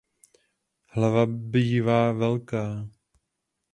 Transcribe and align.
Hlava 0.87 1.25
bývá 1.25 2.11
velká. 2.13 2.87